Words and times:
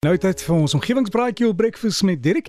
Nou 0.00 0.14
tyd 0.16 0.40
vir 0.40 0.54
ons 0.56 0.72
omgewingsbraaitjie 0.78 1.44
op 1.44 1.58
breakfast 1.58 2.06
met 2.08 2.22
Dirk 2.24 2.46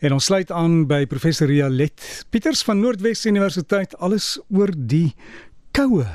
en 0.00 0.14
ons 0.16 0.24
sluit 0.24 0.48
aan 0.56 0.86
by 0.88 1.02
professor 1.04 1.50
Rialet 1.50 2.00
Pieters 2.32 2.62
van 2.64 2.78
Noordwes 2.80 3.26
Universiteit 3.28 3.92
alles 4.00 4.28
oor 4.48 4.72
die 4.72 5.10
koue. 5.76 6.06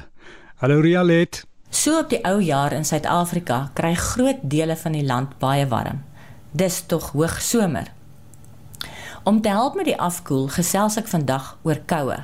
Hallo 0.64 0.80
Rialet. 0.82 1.44
So 1.70 2.00
op 2.00 2.10
die 2.10 2.24
ou 2.26 2.40
jaar 2.42 2.74
in 2.74 2.90
Suid-Afrika 2.90 3.60
kry 3.78 3.94
groot 4.02 4.42
dele 4.42 4.74
van 4.82 4.98
die 4.98 5.06
land 5.06 5.38
baie 5.38 5.70
warm. 5.70 6.02
Dis 6.58 6.82
tog 6.90 7.12
hoog 7.14 7.38
somer. 7.38 7.94
Om 9.30 9.44
te 9.46 9.54
help 9.54 9.78
met 9.78 9.92
die 9.92 10.00
afkoel 10.10 10.50
gesels 10.58 10.98
ek 10.98 11.14
vandag 11.14 11.54
oor 11.70 11.86
koue 11.86 12.18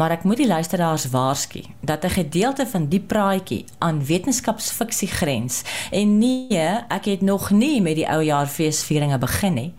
maar 0.00 0.14
ek 0.16 0.22
moet 0.24 0.40
die 0.40 0.48
luisteraars 0.48 1.10
waarsku 1.12 1.60
dat 1.84 2.04
'n 2.04 2.16
gedeelte 2.16 2.66
van 2.66 2.88
die 2.88 3.00
praatjie 3.00 3.64
aan 3.78 4.04
wetenskapsfiksie 4.04 5.08
grens 5.08 5.62
en 5.90 6.18
nee, 6.18 6.68
ek 6.88 7.04
het 7.04 7.20
nog 7.20 7.50
nie 7.50 7.82
met 7.82 7.94
die 7.94 8.08
ou 8.08 8.22
jaar 8.22 8.46
feesvieringe 8.46 9.18
begin 9.18 9.54
nie. 9.54 9.72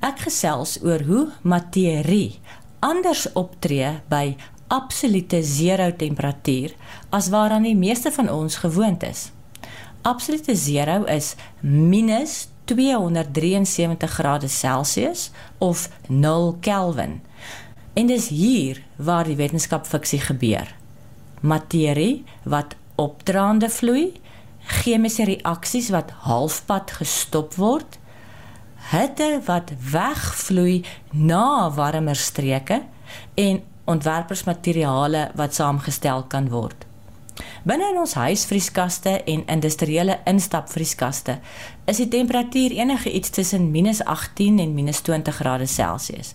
Ek 0.00 0.18
gesels 0.18 0.78
oor 0.82 1.02
hoe 1.02 1.28
materie 1.42 2.38
anders 2.78 3.32
optree 3.32 4.00
by 4.08 4.36
absolute 4.68 5.42
zero 5.42 5.90
temperatuur 5.96 6.74
as 7.10 7.28
waaraan 7.28 7.62
die 7.62 7.76
meeste 7.76 8.12
van 8.12 8.30
ons 8.30 8.56
gewoond 8.56 9.02
is. 9.02 9.30
Absolute 10.02 10.56
zero 10.56 11.04
is 11.04 11.34
minus 11.60 12.48
273 12.64 14.10
grade 14.10 14.48
Celsius 14.48 15.30
of 15.58 15.88
0 16.06 16.56
Kelvin. 16.60 17.20
En 17.96 18.06
dis 18.06 18.28
hier 18.28 18.82
waar 18.96 19.24
die 19.24 19.38
wetenskap 19.38 19.86
fiksie 19.88 20.20
gebeur. 20.20 20.68
Materie 21.40 22.24
wat 22.44 22.74
opdraande 23.00 23.70
vloei, 23.72 24.12
chemiese 24.66 25.24
reaksies 25.24 25.88
wat 25.94 26.12
halfpad 26.26 26.92
gestop 26.98 27.54
word, 27.56 27.96
hitte 28.90 29.40
wat 29.46 29.72
wegvloei 29.92 30.82
na 31.10 31.70
warmer 31.72 32.16
streke 32.20 32.82
en 33.34 33.62
ontwerpersmateriale 33.84 35.30
wat 35.38 35.54
saamgestel 35.54 36.26
kan 36.28 36.50
word. 36.52 36.85
Binne 37.66 37.88
in 37.90 37.98
ons 37.98 38.14
huisvrieskaste 38.14 39.10
en 39.26 39.42
industriële 39.50 40.20
instapvrieskaste 40.30 41.38
is 41.90 41.98
die 42.00 42.08
temperatuur 42.08 42.70
enige 42.78 43.12
iets 43.12 43.30
tussen 43.30 43.70
-18 43.72 44.58
en 44.58 44.74
-20 44.74 45.34
grade 45.38 45.66
Celsius. 45.66 46.34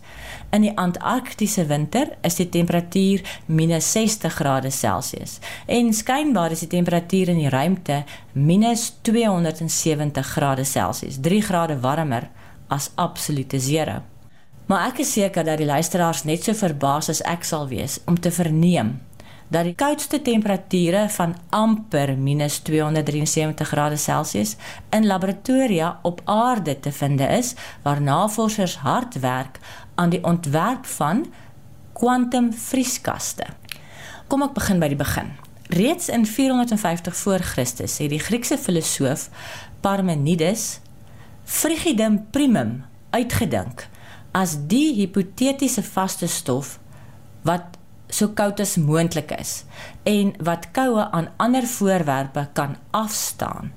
In 0.51 0.61
die 0.61 0.77
Antarktiese 0.77 1.65
winter 1.65 2.17
is 2.21 2.35
die 2.35 2.49
temperatuur 2.49 3.21
-60 3.47 4.33
grade 4.33 4.69
Celsius 4.69 5.39
en 5.65 5.93
skynbaar 5.93 6.51
is 6.51 6.59
die 6.59 6.67
temperatuur 6.67 7.27
in 7.27 7.37
die 7.37 7.49
ruimte 7.49 8.03
-270 8.33 10.27
grade 10.27 10.63
Celsius, 10.63 11.17
3 11.21 11.41
grade 11.41 11.79
warmer 11.79 12.29
as 12.67 12.91
absolute 12.95 13.59
zero. 13.59 14.01
Maar 14.65 14.87
ek 14.87 15.01
is 15.03 15.13
seker 15.13 15.43
dat 15.43 15.57
die 15.57 15.65
luisteraars 15.65 16.23
net 16.23 16.43
so 16.43 16.53
verbaas 16.53 17.09
as 17.09 17.21
ek 17.21 17.43
sal 17.43 17.67
wees 17.67 17.99
om 18.05 18.19
te 18.19 18.31
verneem 18.31 18.99
dat 19.51 19.67
die 19.67 19.75
koudste 19.75 20.21
temperature 20.23 21.09
van 21.11 21.33
amper 21.49 22.13
minus 22.17 22.61
273 22.63 23.67
grade 23.67 23.97
Celsius 23.99 24.55
in 24.89 25.05
laboratoria 25.05 25.99
op 26.07 26.21
aarde 26.25 26.79
te 26.79 26.91
vind 26.91 27.19
is 27.19 27.53
waar 27.83 28.01
navorsers 28.01 28.77
hard 28.77 29.19
werk 29.19 29.59
aan 29.95 30.09
die 30.09 30.23
ontwerp 30.23 30.85
van 30.85 31.25
kwantumvrieskaste. 31.93 33.45
Kom 34.27 34.45
ek 34.47 34.55
begin 34.55 34.79
by 34.79 34.87
die 34.93 34.99
begin. 34.99 35.33
Reeds 35.71 36.07
in 36.07 36.23
450 36.25 37.15
voor 37.15 37.43
Christus 37.43 37.97
het 37.99 38.09
die 38.09 38.19
Griekse 38.23 38.57
filosoof 38.57 39.27
Parmenides 39.83 40.79
frigidum 41.43 42.21
primum 42.31 42.85
uitgedink 43.11 43.87
as 44.31 44.55
die 44.71 44.93
hipotetiese 44.95 45.83
vaste 45.83 46.27
stof 46.31 46.77
wat 47.43 47.80
so 48.11 48.27
koud 48.37 48.59
as 48.59 48.77
moontlik 48.77 49.31
is 49.39 49.63
en 50.03 50.35
wat 50.43 50.71
koue 50.75 51.07
aan 51.11 51.31
ander 51.37 51.67
voorwerpe 51.67 52.49
kan 52.53 52.75
afstaan. 52.91 53.71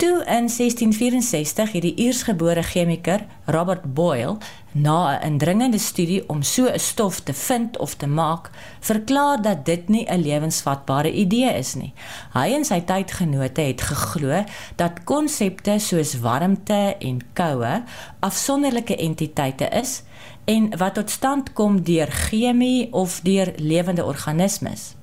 Toe 0.00 0.24
in 0.24 0.48
1664 0.48 1.72
het 1.72 1.82
die 1.82 1.94
Iersgebore 1.94 2.62
chemiker 2.62 3.26
Robert 3.44 3.82
Boyle 3.94 4.38
na 4.72 5.18
'n 5.18 5.22
indringende 5.22 5.78
studie 5.78 6.28
om 6.28 6.42
so 6.42 6.64
'n 6.64 6.78
stof 6.78 7.20
te 7.20 7.34
vind 7.34 7.78
of 7.78 7.94
te 7.94 8.06
maak, 8.06 8.50
verklaar 8.80 9.42
dat 9.42 9.64
dit 9.64 9.88
nie 9.88 10.06
'n 10.08 10.22
lewensvatbare 10.22 11.12
idee 11.12 11.52
is 11.52 11.74
nie. 11.74 11.92
Hy 12.32 12.54
en 12.54 12.64
sy 12.64 12.80
tydgenote 12.80 13.60
het 13.60 13.80
geglo 13.80 14.44
dat 14.76 15.04
konsepte 15.04 15.78
soos 15.78 16.20
warmte 16.20 16.96
en 16.98 17.20
koue 17.32 17.82
afsonderlike 18.20 18.96
entiteite 18.96 19.68
is 19.68 20.02
en 20.50 20.70
wat 20.76 20.94
tot 20.98 21.10
stand 21.10 21.52
kom 21.52 21.82
deur 21.86 22.10
chemie 22.10 22.92
of 22.92 23.20
deur 23.22 23.52
lewende 23.56 24.04
organismes. 24.04 24.94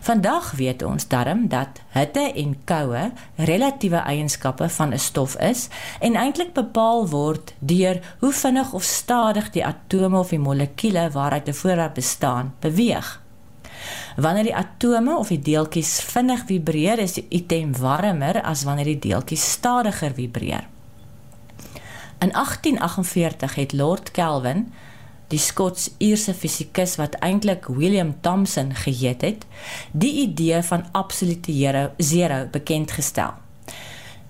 Vandag 0.00 0.50
weet 0.58 0.82
ons 0.82 1.06
darm 1.08 1.48
dat 1.48 1.78
hitte 1.94 2.24
en 2.34 2.56
koue 2.66 3.02
relatiewe 3.36 4.00
eienskappe 4.02 4.68
van 4.78 4.94
'n 4.94 4.98
stof 4.98 5.36
is 5.38 5.68
en 6.00 6.14
eintlik 6.14 6.52
bepaal 6.52 7.08
word 7.08 7.54
deur 7.58 8.00
hoe 8.20 8.32
vinnig 8.32 8.72
of 8.72 8.82
stadig 8.82 9.50
die 9.50 9.66
atome 9.66 10.18
of 10.18 10.28
die 10.28 10.38
molekuule 10.38 11.10
waaruit 11.10 11.48
'n 11.48 11.54
voorwerp 11.54 11.94
bestaan 11.94 12.54
beweeg. 12.60 13.22
Wanneer 14.16 14.42
die 14.42 14.56
atome 14.56 15.16
of 15.16 15.28
die 15.28 15.40
deeltjies 15.40 16.00
vinnig 16.00 16.44
vibreer, 16.46 16.98
is 16.98 17.12
die 17.12 17.26
item 17.28 17.76
warmer 17.78 18.42
as 18.42 18.64
wanneer 18.64 18.84
die 18.84 18.98
deeltjies 18.98 19.50
stadiger 19.50 20.14
vibreer. 20.14 20.68
In 22.18 22.32
1848 22.32 23.54
het 23.54 23.72
Lord 23.72 24.10
Kelvin, 24.10 24.72
die 25.28 25.38
Skots-Ierse 25.38 26.34
fisikus 26.34 26.96
wat 26.96 27.18
eintlik 27.24 27.66
William 27.66 28.14
Thomson 28.20 28.74
geheet 28.74 29.20
het, 29.20 29.46
die 29.92 30.12
idee 30.22 30.62
van 30.62 30.84
absolute 30.92 31.90
zero, 31.96 32.46
bekend 32.50 32.90
gestel. 32.90 33.34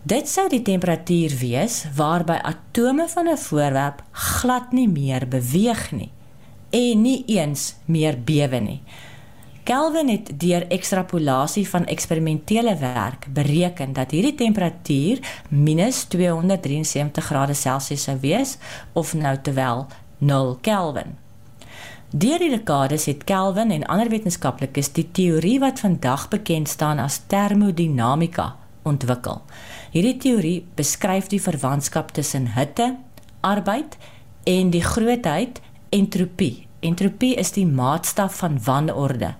Dit 0.02 0.28
sou 0.28 0.48
die 0.48 0.62
temperatuur 0.62 1.32
wees 1.38 1.84
waarby 1.94 2.38
atome 2.42 3.08
van 3.08 3.28
'n 3.28 3.38
voorwerp 3.38 4.02
glad 4.12 4.72
nie 4.72 4.88
meer 4.88 5.28
beweeg 5.28 5.90
nie 5.92 6.10
en 6.70 7.02
nie 7.02 7.24
eens 7.26 7.74
meer 7.84 8.22
bewe 8.24 8.60
nie. 8.60 8.82
Kelvin 9.66 10.08
het 10.08 10.28
deur 10.38 10.62
ekstrapolasie 10.70 11.68
van 11.68 11.86
eksperimentele 11.90 12.76
werk 12.78 13.26
bereken 13.34 13.92
dat 13.92 14.10
hierdie 14.10 14.34
temperatuur 14.34 15.18
-273 15.50 17.24
grade 17.24 17.54
Celsius 17.54 18.02
sou 18.02 18.18
wees 18.20 18.58
of 18.92 19.14
nou 19.14 19.36
terwyl 19.42 19.86
0 20.18 20.58
Kelvin. 20.60 21.16
Deur 22.10 22.38
die 22.38 22.50
dekades 22.50 23.04
het 23.04 23.24
Kelvin 23.24 23.70
en 23.70 23.86
ander 23.86 24.08
wetenskaplikes 24.08 24.92
die 24.92 25.08
teorie 25.12 25.58
wat 25.58 25.80
vandag 25.80 26.28
bekend 26.28 26.68
staan 26.68 26.98
as 26.98 27.20
termodinamika 27.26 28.56
ontwikkel. 28.82 29.42
Hierdie 29.90 30.16
teorie 30.16 30.66
beskryf 30.74 31.26
die 31.26 31.42
verwantskap 31.42 32.10
tussen 32.14 32.46
hitte, 32.54 32.94
arbeid 33.40 33.98
en 34.44 34.70
die 34.70 34.82
grootheid 34.82 35.60
entropie 35.90 36.65
Entropie 36.86 37.34
is 37.34 37.50
die 37.56 37.66
maatstaf 37.66 38.36
van 38.42 38.58
wanorde. 38.64 39.32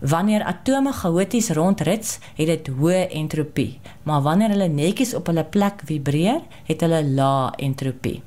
Wanneer 0.00 0.44
atome 0.44 0.92
chaoties 0.92 1.50
rondrits, 1.56 2.18
het 2.36 2.48
dit 2.48 2.70
hoë 2.78 3.06
entropie, 3.16 3.78
maar 4.08 4.22
wanneer 4.24 4.54
hulle 4.54 4.68
netjies 4.72 5.14
op 5.16 5.28
hulle 5.32 5.44
plek 5.44 5.84
vibreer, 5.88 6.40
het 6.68 6.84
hulle 6.84 7.02
lae 7.04 7.52
entropie. 7.68 8.20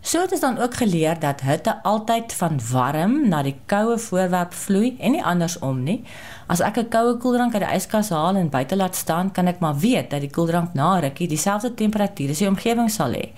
So 0.00 0.22
het 0.22 0.32
ons 0.32 0.40
dan 0.40 0.58
ook 0.62 0.74
geleer 0.78 1.18
dat 1.20 1.42
hitte 1.44 1.74
altyd 1.82 2.32
van 2.38 2.60
warm 2.70 3.16
na 3.28 3.42
die 3.42 3.56
koue 3.66 3.98
voorwerp 3.98 4.54
vloei 4.54 4.94
en 4.98 5.12
nie 5.12 5.24
andersom 5.24 5.82
nie. 5.84 5.98
As 6.46 6.60
ek 6.60 6.78
'n 6.78 6.88
koue 6.88 7.16
koeldrank 7.18 7.54
uit 7.54 7.62
die 7.62 7.74
yskas 7.76 8.08
haal 8.08 8.36
en 8.36 8.48
buite 8.48 8.76
laat 8.76 8.96
staan, 8.96 9.32
kan 9.32 9.46
ek 9.46 9.60
maar 9.60 9.76
weet 9.76 10.10
dat 10.10 10.20
die 10.20 10.30
koeldrank 10.30 10.74
na 10.74 10.98
rukkie 10.98 11.28
dieselfde 11.28 11.74
temperatuur 11.74 12.30
as 12.30 12.38
die 12.38 12.48
omgewing 12.48 12.90
sal 12.90 13.12
hê. 13.12 13.28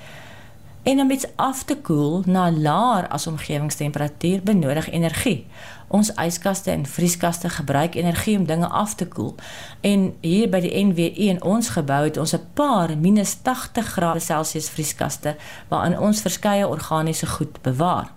En 0.82 1.00
om 1.00 1.10
iets 1.10 1.26
af 1.36 1.64
te 1.64 1.76
koel 1.76 2.22
na 2.26 2.50
laer 2.50 3.08
as 3.08 3.26
omgewingstemperatuur 3.26 4.40
benodig 4.42 4.90
energie. 4.90 5.46
Ons 5.88 6.12
yskaste 6.16 6.70
en 6.70 6.86
vrieskaste 6.86 7.48
gebruik 7.48 7.94
energie 7.94 8.38
om 8.38 8.46
dinge 8.46 8.66
af 8.66 8.94
te 8.94 9.06
koel. 9.08 9.34
En 9.80 10.14
hier 10.20 10.48
by 10.48 10.60
die 10.64 10.84
NWE 10.84 11.10
in 11.12 11.42
ons 11.42 11.68
gebou 11.76 12.04
het 12.04 12.16
ons 12.16 12.32
'n 12.34 12.46
paar 12.54 12.96
minus 12.98 13.34
80 13.42 13.86
grade 13.86 14.20
Celsius 14.20 14.70
vrieskaste 14.70 15.36
waarin 15.68 15.98
ons 15.98 16.20
verskeie 16.20 16.68
organiese 16.68 17.26
goed 17.26 17.62
bewaar. 17.62 18.12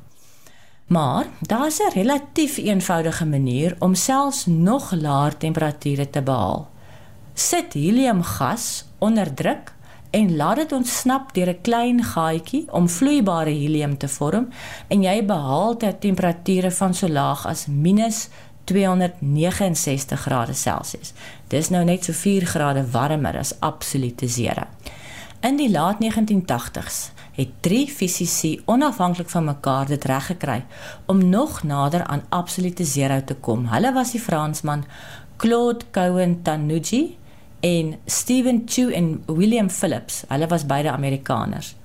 Maar 0.88 1.26
daar's 1.42 1.80
'n 1.80 1.94
relatief 1.94 2.58
eenvoudige 2.58 3.26
manier 3.26 3.76
om 3.80 3.96
selfs 3.96 4.46
nog 4.46 4.92
laer 4.92 5.38
temperature 5.38 6.10
te 6.10 6.22
behaal. 6.22 6.70
Sit 7.34 7.74
heliumgas 7.74 8.86
onder 8.98 9.34
druk 9.34 9.73
en 10.14 10.36
laat 10.36 10.56
dit 10.56 10.72
ontsnap 10.72 11.34
deur 11.34 11.50
'n 11.50 11.62
klein 11.62 12.04
gaatjie 12.04 12.72
om 12.72 12.90
vloeibare 12.90 13.50
helium 13.50 13.98
te 13.98 14.08
vorm 14.08 14.48
en 14.88 15.02
jy 15.02 15.26
behaal 15.26 15.78
ter 15.78 16.00
temperature 16.00 16.72
van 16.72 16.94
so 16.94 17.08
laag 17.08 17.46
as 17.46 17.66
-269 17.68 20.22
grade 20.22 20.54
Celsius. 20.54 21.14
Dis 21.48 21.70
nou 21.70 21.84
net 21.84 22.04
so 22.04 22.14
4 22.14 22.46
grade 22.46 22.92
warmer 22.92 23.38
as 23.38 23.60
absolute 23.60 24.28
zero. 24.28 24.64
In 25.42 25.56
die 25.56 25.72
laat 25.72 25.98
1980s 26.00 27.12
het 27.32 27.50
drie 27.60 27.88
fisici 27.88 28.62
onafhanklik 28.66 29.30
van 29.30 29.44
mekaar 29.44 29.88
dit 29.88 30.06
reg 30.06 30.26
gekry 30.26 30.66
om 31.06 31.30
nog 31.30 31.64
nader 31.64 32.04
aan 32.04 32.24
absolute 32.30 32.84
zero 32.84 33.22
te 33.26 33.36
kom. 33.36 33.66
Hulle 33.66 33.94
was 33.94 34.12
die 34.12 34.22
Fransman 34.22 34.86
Claude 35.38 35.86
Cohen-Tanucci 35.92 37.18
en 37.64 37.96
Stephen 38.06 38.64
Chu 38.66 38.92
en 38.92 39.24
William 39.26 39.70
Phillips. 39.70 40.24
Hulle 40.28 40.48
was 40.48 40.66
beide 40.66 40.92
Amerikaners. 40.92 41.76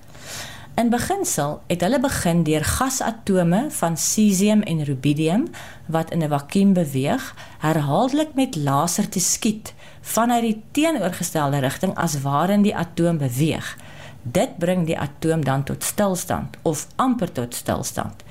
In 0.74 0.90
beginsel 0.90 1.60
het 1.66 1.80
hulle 1.80 2.00
begin 2.00 2.42
deur 2.42 2.64
gasatome 2.64 3.66
van 3.70 3.96
cesium 3.96 4.62
en 4.62 4.84
rubidium 4.84 5.46
wat 5.86 6.10
in 6.10 6.22
'n 6.22 6.28
vakuum 6.28 6.72
beweeg, 6.72 7.34
herhaaldelik 7.58 8.34
met 8.34 8.56
laser 8.56 9.08
te 9.08 9.20
skiet 9.20 9.74
vanuit 10.00 10.42
die 10.42 10.62
teenoorgestelde 10.70 11.58
rigting 11.58 11.94
as 11.94 12.20
waarin 12.20 12.62
die 12.62 12.76
atoom 12.76 13.18
beweeg. 13.18 13.76
Dit 14.22 14.58
bring 14.58 14.86
die 14.86 14.98
atoom 14.98 15.44
dan 15.44 15.64
tot 15.64 15.84
stilstand 15.84 16.56
of 16.62 16.86
amper 16.96 17.32
tot 17.32 17.54
stilstand. 17.54 18.22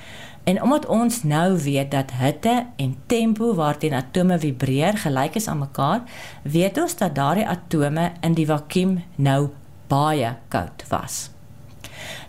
En 0.48 0.62
omdat 0.64 0.86
ons 0.86 1.24
nou 1.24 1.58
weet 1.60 1.92
dat 1.92 2.12
hitte 2.16 2.66
en 2.76 2.96
tempo 3.06 3.54
waarteen 3.56 3.94
atome 3.94 4.40
vibreer 4.40 4.96
gelyk 4.98 5.36
is 5.36 5.48
aan 5.48 5.60
mekaar, 5.60 6.04
weet 6.42 6.80
ons 6.80 6.96
dat 6.96 7.16
daardie 7.16 7.48
atome 7.48 8.12
in 8.24 8.38
die 8.38 8.46
vakuum 8.48 9.02
nou 9.16 9.50
baie 9.92 10.32
koud 10.48 10.86
was. 10.88 11.30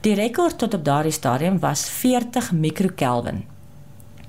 Die 0.02 0.16
rekord 0.18 0.58
tot 0.58 0.74
op 0.74 0.84
daardie 0.84 1.14
stadium 1.14 1.60
was 1.62 1.86
40 2.00 2.50
mikrokelvin. 2.52 3.44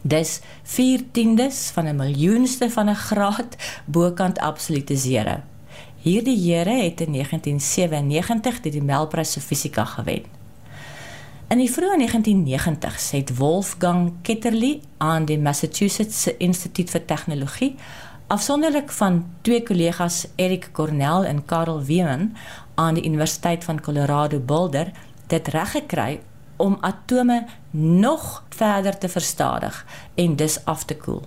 Dis 0.01 0.39
4/10 0.63 1.73
van 1.73 1.85
'n 1.87 1.95
miljoenste 1.95 2.69
van 2.69 2.89
'n 2.89 2.95
graad 2.95 3.57
bokant 3.85 4.39
absolute 4.39 4.97
zero. 4.97 5.41
Hierdie 6.01 6.53
here 6.53 6.83
het 6.83 7.01
in 7.01 7.11
1997 7.11 8.59
die 8.59 8.81
Nobelprys 8.81 9.33
vir 9.33 9.41
fisika 9.41 9.85
gewen. 9.85 10.38
In 11.49 11.57
die 11.57 11.71
vroeë 11.73 11.95
1990s 11.97 13.07
het 13.15 13.31
Wolfgang 13.39 14.19
Ketterle 14.21 14.83
aan 15.01 15.23
die 15.25 15.39
Massachusetts 15.41 16.27
Instituut 16.37 16.91
vir 16.93 17.01
Tegnologie 17.09 17.71
afsonderlik 18.29 18.91
van 18.93 19.17
twee 19.41 19.63
kollegas 19.65 20.27
Erik 20.37 20.67
Cornell 20.77 21.25
en 21.25 21.41
Karel 21.49 21.81
Wieman 21.87 22.27
aan 22.77 22.99
die 22.99 23.05
Universiteit 23.09 23.65
van 23.65 23.81
Colorado 23.81 24.37
Boulder 24.37 24.91
dit 25.33 25.49
reg 25.55 25.73
gekry 25.73 26.19
om 26.61 26.77
atome 26.85 27.39
nog 27.73 28.43
verder 28.53 28.97
te 28.97 29.09
verstadig 29.09 29.85
en 30.15 30.35
dus 30.35 30.65
af 30.65 30.85
te 30.85 30.97
koel. 31.01 31.25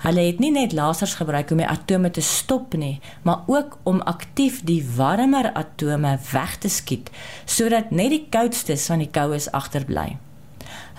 Hulle 0.00 0.22
het 0.24 0.38
nie 0.40 0.52
net 0.54 0.72
lasers 0.72 1.18
gebruik 1.18 1.50
om 1.52 1.60
die 1.60 1.68
atome 1.68 2.08
te 2.10 2.22
stop 2.24 2.72
nie, 2.80 3.00
maar 3.22 3.42
ook 3.46 3.76
om 3.84 4.00
aktief 4.08 4.62
die 4.64 4.80
warmer 4.96 5.50
atome 5.52 6.14
weg 6.32 6.56
te 6.62 6.70
skiet 6.72 7.10
sodat 7.44 7.90
net 7.92 8.14
die 8.14 8.24
koudstes 8.32 8.86
van 8.88 9.04
die 9.04 9.10
koues 9.12 9.50
agterbly. 9.52 10.14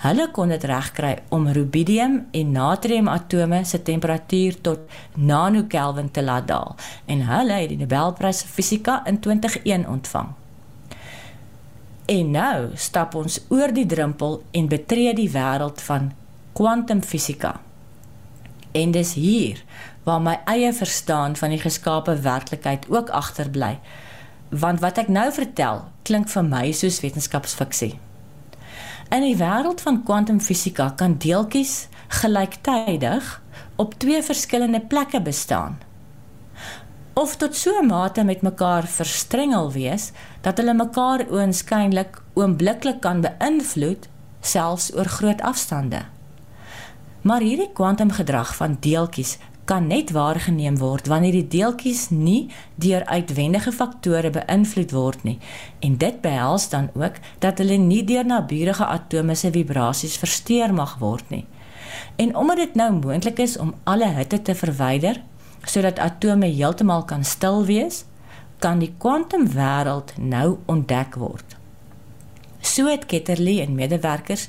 Hulle 0.02 0.28
kon 0.34 0.50
dit 0.54 0.64
regkry 0.66 1.16
om 1.34 1.48
rubidium 1.50 2.14
en 2.30 2.52
natrium 2.54 3.10
atome 3.10 3.64
se 3.66 3.82
temperatuur 3.82 4.60
tot 4.60 4.86
nanokelvin 5.14 6.10
te 6.10 6.22
laat 6.22 6.46
daal 6.50 6.76
en 7.10 7.26
hulle 7.26 7.58
het 7.58 7.74
die 7.74 7.80
Nobelprys 7.82 8.44
vir 8.46 8.54
fisika 8.60 8.96
in 9.10 9.18
2001 9.18 9.88
ontvang. 9.88 10.30
En 12.12 12.32
nou 12.34 12.56
stap 12.74 13.18
ons 13.18 13.40
oor 13.50 13.74
die 13.74 13.86
drempel 13.86 14.40
en 14.50 14.70
betree 14.70 15.14
die 15.14 15.30
wêreld 15.30 15.82
van 15.90 16.10
kwantumfisika. 16.54 17.56
En 18.72 18.90
dis 18.90 19.14
hier 19.14 19.62
waar 20.02 20.20
my 20.20 20.40
eie 20.44 20.72
verstaan 20.72 21.36
van 21.36 21.52
die 21.54 21.60
geskape 21.60 22.16
werklikheid 22.24 22.88
ook 22.88 23.08
agterbly. 23.10 23.78
Want 24.48 24.80
wat 24.80 24.98
ek 24.98 25.08
nou 25.08 25.28
vertel, 25.32 25.84
klink 26.02 26.28
vir 26.28 26.44
my 26.44 26.72
soos 26.72 27.00
wetenskapsfiksie. 27.00 27.94
In 29.12 29.22
die 29.22 29.36
wêreld 29.36 29.80
van 29.84 30.02
kwantumfisika 30.02 30.90
kan 30.96 31.18
deeltjies 31.20 31.86
gelyktydig 32.08 33.38
op 33.76 33.94
twee 34.00 34.22
verskillende 34.22 34.80
plekke 34.80 35.20
bestaan 35.20 35.78
of 37.14 37.36
tot 37.36 37.56
so 37.56 37.80
'n 37.80 37.86
mate 37.86 38.24
met 38.24 38.42
mekaar 38.42 38.86
verstrengel 38.86 39.72
wees 39.72 40.10
dat 40.40 40.56
hulle 40.56 40.74
mekaar 40.74 41.20
oënskynlik 41.28 42.22
oombliklik 42.34 43.00
kan 43.00 43.20
beïnvloed 43.20 44.08
selfs 44.40 44.94
oor 44.94 45.04
groot 45.04 45.40
afstande. 45.40 46.00
Maar 47.22 47.40
hierdie 47.40 47.70
kwantumgedrag 47.72 48.56
van 48.56 48.76
deeltjies 48.80 49.36
kan 49.64 49.86
net 49.86 50.10
waargeneem 50.10 50.74
word 50.78 51.06
wanneer 51.06 51.36
die 51.36 51.48
deeltjies 51.48 52.08
nie 52.10 52.50
deur 52.82 53.04
uitwendige 53.06 53.72
faktore 53.72 54.32
beïnvloed 54.34 54.90
word 54.90 55.22
nie 55.22 55.36
en 55.86 55.94
dit 56.02 56.18
behels 56.24 56.66
dan 56.72 56.90
ook 56.98 57.20
dat 57.44 57.62
hulle 57.62 57.78
nie 57.78 58.02
deur 58.04 58.26
naburige 58.26 58.86
atome 58.86 59.38
se 59.38 59.52
vibrasies 59.54 60.18
versteur 60.18 60.74
mag 60.74 60.96
word 60.98 61.30
nie. 61.30 61.44
En 62.16 62.34
omdat 62.36 62.56
dit 62.56 62.74
nou 62.74 62.90
moontlik 62.98 63.38
is 63.38 63.56
om 63.56 63.74
alle 63.84 64.10
hitte 64.16 64.42
te 64.42 64.54
verwyder, 64.54 65.22
sodat 65.64 66.02
atome 66.02 66.50
heeltemal 66.50 67.04
kan 67.04 67.24
stil 67.24 67.64
wees, 67.64 68.04
kan 68.58 68.82
die 68.82 68.94
kwantumwêreld 68.98 70.14
nou 70.18 70.58
ontdek 70.66 71.14
word. 71.14 71.56
So 72.62 72.86
het 72.86 73.06
Ketterle 73.10 73.60
en 73.62 73.74
medewerkers 73.74 74.48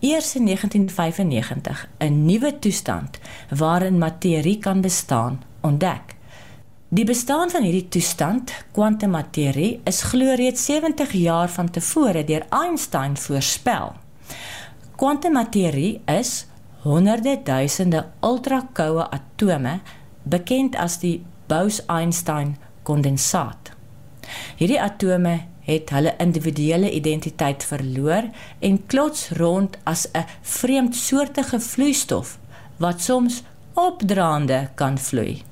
eers 0.00 0.34
in 0.34 0.44
1995 0.44 1.88
'n 1.98 2.24
nuwe 2.24 2.58
toestand 2.58 3.18
waarin 3.48 3.98
materie 3.98 4.58
kan 4.58 4.80
bestaan 4.80 5.42
ontdek. 5.60 6.14
Die 6.88 7.04
bestaan 7.04 7.50
van 7.50 7.62
hierdie 7.62 7.88
toestand, 7.88 8.50
kwantummaterie, 8.72 9.80
is 9.84 10.02
glo 10.02 10.34
reeds 10.34 10.64
70 10.64 11.12
jaar 11.12 11.48
van 11.48 11.70
tevore 11.70 12.24
deur 12.24 12.46
Einstein 12.50 13.16
voorspel. 13.16 13.92
Kwantummaterie 14.96 16.00
is 16.06 16.46
honderde 16.82 17.40
duisende 17.44 18.06
ultrakoue 18.20 19.10
atome 19.10 19.80
bekend 20.22 20.76
as 20.76 20.98
die 20.98 21.22
Bose-Einstein 21.46 22.56
kondensaat. 22.82 23.70
Hierdie 24.56 24.80
atome 24.82 25.38
het 25.70 25.90
hulle 25.94 26.14
individuele 26.18 26.90
identiteit 26.90 27.64
verloor 27.64 28.26
en 28.58 28.80
klots 28.86 29.28
rond 29.38 29.78
as 29.84 30.06
'n 30.12 30.26
vreemdsoortige 30.42 31.60
vloeistof 31.60 32.38
wat 32.76 33.00
soms 33.00 33.42
opdraande 33.74 34.68
kan 34.74 34.98
vloei. 34.98 35.42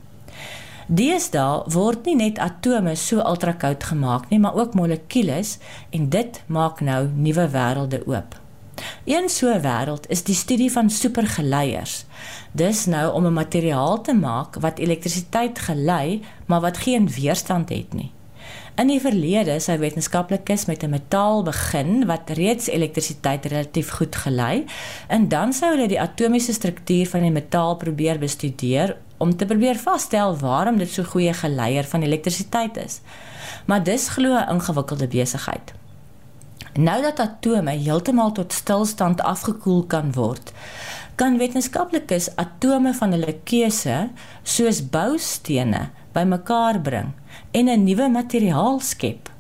Deesdae 0.89 1.63
word 1.69 2.07
nie 2.09 2.17
net 2.17 2.39
atome 2.39 2.95
so 2.97 3.21
ultrakoud 3.21 3.85
gemaak 3.85 4.31
nie, 4.31 4.39
maar 4.39 4.55
ook 4.55 4.75
molekules 4.75 5.59
en 5.91 6.09
dit 6.09 6.43
maak 6.47 6.81
nou 6.81 7.09
nuwe 7.15 7.49
wêrelde 7.53 8.07
oop. 8.07 8.41
Een 9.05 9.29
so 9.29 9.53
wêreld 9.61 10.09
is 10.09 10.23
die 10.25 10.35
studie 10.35 10.73
van 10.73 10.91
supergeleiers. 10.91 12.05
Dis 12.53 12.87
nou 12.87 13.13
om 13.13 13.27
'n 13.27 13.33
materiaal 13.33 14.01
te 14.01 14.15
maak 14.15 14.55
wat 14.55 14.79
elektrisiteit 14.79 15.59
gelei, 15.59 16.23
maar 16.47 16.61
wat 16.61 16.79
geen 16.79 17.09
weerstand 17.09 17.69
het 17.69 17.93
nie. 17.93 18.11
In 18.79 18.87
die 18.87 19.01
verlede 19.03 19.57
sou 19.59 19.75
wetenskaplikes 19.83 20.69
met 20.71 20.85
'n 20.87 20.91
metaal 20.91 21.43
begin 21.43 22.07
wat 22.07 22.31
reeds 22.39 22.69
elektrisiteit 22.71 23.45
relatief 23.45 23.89
goed 23.91 24.17
gelei 24.17 24.67
en 25.09 25.29
dan 25.29 25.53
sou 25.53 25.71
hulle 25.71 25.89
die 25.89 26.01
atomiese 26.01 26.53
struktuur 26.53 27.07
van 27.07 27.21
die 27.21 27.31
metaal 27.31 27.77
probeer 27.77 28.19
bestudeer 28.19 28.97
om 29.17 29.37
te 29.37 29.47
probeer 29.47 29.77
vasstel 29.77 30.37
waarom 30.37 30.79
dit 30.79 30.91
so 30.91 31.03
goeie 31.03 31.35
geleier 31.35 31.85
van 31.85 32.03
elektrisiteit 32.03 32.77
is. 32.77 33.01
Maar 33.67 33.83
dis 33.83 34.09
glo 34.09 34.35
'n 34.35 34.49
ingewikkelde 34.49 35.09
besigheid. 35.09 35.73
Nou 36.75 37.03
dat 37.03 37.21
atome 37.21 37.71
heeltemal 37.71 38.33
tot 38.33 38.53
stilstand 38.53 39.21
afgekoel 39.21 39.85
kan 39.87 40.13
word, 40.13 40.53
kan 41.15 41.39
wetenskaplikes 41.39 42.37
atome 42.37 42.95
van 42.95 43.11
hulle 43.11 43.39
keuse 43.45 44.09
soos 44.43 44.89
boustene 44.89 45.89
bymekaar 46.13 46.81
bring 46.81 47.13
en 47.51 47.69
'n 47.69 47.85
nuwe 47.85 48.09
materiaal 48.09 48.81
skep. 48.81 49.31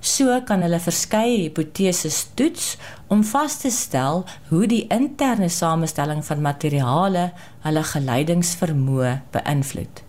So 0.00 0.40
kan 0.44 0.62
hulle 0.62 0.80
verskeie 0.80 1.38
hipoteses 1.40 2.28
toets 2.34 2.76
om 3.06 3.24
vas 3.24 3.58
te 3.60 3.70
stel 3.70 4.24
hoe 4.48 4.66
die 4.66 4.86
interne 4.88 5.48
samestelling 5.48 6.24
van 6.24 6.40
materiale 6.40 7.32
hulle 7.60 7.82
geleidingsvermoë 7.82 9.20
beïnvloed. 9.30 10.02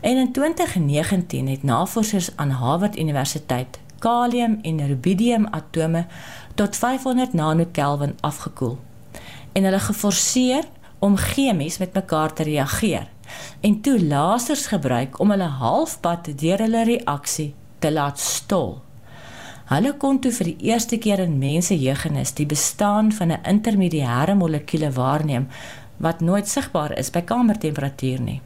En 0.00 0.16
in 0.16 0.32
2019 0.32 1.48
het 1.48 1.62
navorsers 1.62 2.36
aan 2.36 2.50
Harvard 2.50 2.98
Universiteit 2.98 3.78
kalium 4.02 4.58
en 4.62 4.86
rubidium 4.86 5.46
atome 5.54 6.06
tot 6.54 6.76
500 6.76 7.32
nanokelvin 7.32 8.16
afgekoel 8.20 8.78
en 9.52 9.64
hulle 9.68 9.78
geforseer 9.78 10.66
om 10.98 11.16
chemies 11.16 11.78
met 11.78 11.94
mekaar 11.94 12.34
te 12.34 12.42
reageer 12.42 13.11
en 13.60 13.80
toe 13.80 13.98
lasers 14.04 14.66
gebruik 14.66 15.20
om 15.20 15.30
hulle 15.30 15.50
halfpad 15.60 16.32
deur 16.38 16.58
hulle 16.58 16.84
reaksie 16.84 17.54
te 17.78 17.92
laat 17.92 18.20
stol. 18.20 18.80
Hulle 19.72 19.94
kon 19.96 20.18
toe 20.20 20.32
vir 20.36 20.50
die 20.52 20.70
eerste 20.72 20.98
keer 20.98 21.22
in 21.24 21.38
mense 21.38 21.76
jeugenis 21.78 22.34
die 22.36 22.46
bestaan 22.46 23.12
van 23.12 23.32
'n 23.32 23.44
intermediêre 23.54 24.34
molekuule 24.34 24.90
waarneem 24.92 25.48
wat 25.96 26.20
nooit 26.20 26.48
sigbaar 26.48 26.98
is 26.98 27.10
by 27.10 27.22
kamertemperatuur 27.22 28.20
nie. 28.20 28.40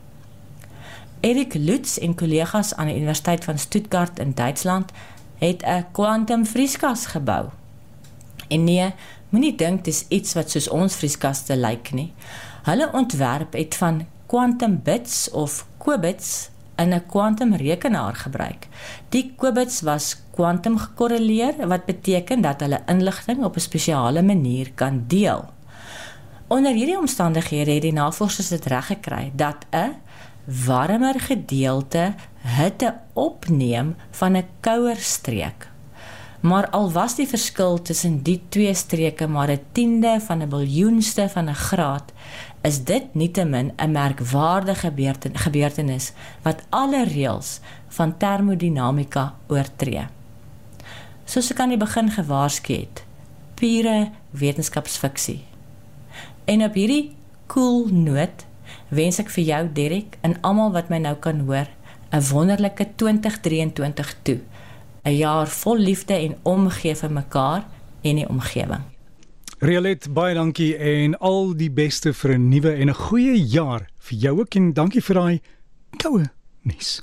Erik 1.20 1.54
Lutz 1.54 1.98
en 1.98 2.14
kollegas 2.14 2.74
aan 2.74 2.86
die 2.86 2.96
Universiteit 2.96 3.44
van 3.44 3.58
Stuttgart 3.58 4.18
in 4.18 4.34
Duitsland 4.34 4.92
het 5.38 5.62
'n 5.62 5.86
kwantumvrieskas 5.92 7.06
gebou. 7.06 7.46
En 8.48 8.64
nee, 8.64 8.94
moenie 9.28 9.56
dink 9.56 9.84
dis 9.84 10.04
iets 10.08 10.34
wat 10.34 10.50
soos 10.50 10.68
ons 10.68 10.96
vrieskaste 10.96 11.56
lyk 11.56 11.92
nie. 11.92 12.12
Hulle 12.62 12.92
ontwerp 12.92 13.52
het 13.52 13.74
van 13.74 14.06
kwantumbits 14.26 15.30
of 15.30 15.66
qubits 15.78 16.50
in 16.76 16.92
'n 16.94 17.06
kwantumrekenaar 17.06 18.14
gebruik. 18.14 18.68
Die 19.08 19.34
qubits 19.36 19.80
was 19.80 20.22
kwantum 20.30 20.78
gekorreleer 20.78 21.66
wat 21.66 21.84
beteken 21.84 22.40
dat 22.40 22.60
hulle 22.60 22.82
inligting 22.86 23.44
op 23.44 23.56
'n 23.56 23.60
spesiale 23.60 24.22
manier 24.22 24.72
kan 24.74 25.04
deel. 25.06 25.44
Onder 26.46 26.72
hierdie 26.72 26.98
omstandighede 26.98 27.70
het 27.70 27.82
die 27.82 27.92
navorsers 27.92 28.48
dit 28.48 28.66
reg 28.66 28.86
gekry 28.86 29.32
dat 29.34 29.66
'n 29.70 29.94
warmer 30.66 31.20
gedeelte 31.20 32.14
hitte 32.42 32.94
opneem 33.12 33.96
van 34.10 34.36
'n 34.36 34.46
kouer 34.60 34.96
streek. 34.96 35.68
Maar 36.46 36.68
al 36.70 36.92
was 36.92 37.16
die 37.18 37.26
verskil 37.26 37.80
tussen 37.82 38.20
die 38.22 38.38
twee 38.54 38.74
streke 38.74 39.26
maar 39.26 39.50
'n 39.50 39.64
tiende 39.72 40.20
van 40.26 40.42
'n 40.42 40.48
biljoenste 40.48 41.28
van 41.28 41.48
'n 41.48 41.54
graad, 41.54 42.12
is 42.62 42.84
dit 42.84 43.14
nietemin 43.14 43.72
'n 43.76 43.90
merkwaardige 43.90 44.92
gebeurtenis 45.32 46.12
wat 46.42 46.62
alle 46.68 47.04
reëls 47.04 47.60
van 47.88 48.16
termodinamika 48.16 49.34
oortree. 49.46 50.06
Soos 51.24 51.50
ek 51.50 51.60
aan 51.60 51.68
die 51.68 51.84
begin 51.86 52.10
gewaarsku 52.10 52.72
het, 52.72 53.04
pure 53.54 54.10
wetenskapsfiksie. 54.30 55.44
En 56.44 56.62
op 56.62 56.74
hierdie 56.74 57.16
cool 57.46 57.86
noot 57.86 58.46
wens 58.88 59.18
ek 59.18 59.30
vir 59.30 59.44
jou 59.44 59.72
Derek 59.72 60.18
en 60.20 60.40
almal 60.40 60.72
wat 60.72 60.88
my 60.88 60.98
nou 60.98 61.14
kan 61.14 61.40
hoor 61.40 61.66
'n 62.10 62.22
wonderlike 62.30 62.86
2023 62.94 64.14
toe. 64.22 64.40
'n 65.06 65.16
Jaar 65.16 65.46
vol 65.46 65.78
liefde 65.78 66.14
en 66.14 66.34
omgee 66.42 66.94
vir 66.96 67.12
mekaar 67.12 67.66
en 68.02 68.16
die 68.16 68.28
omgewing. 68.28 68.82
Rialet, 69.58 70.08
baie 70.12 70.34
dankie 70.34 70.76
en 70.76 71.14
al 71.18 71.54
die 71.56 71.70
beste 71.70 72.12
vir 72.12 72.34
'n 72.34 72.48
nuwe 72.48 72.72
en 72.74 72.88
'n 72.88 72.94
goeie 72.94 73.46
jaar 73.46 73.86
vir 73.98 74.18
jou 74.18 74.40
ook 74.40 74.54
en 74.54 74.72
dankie 74.72 75.02
vir 75.02 75.14
daai 75.14 75.40
koue 75.96 76.24
nuus. 76.62 77.00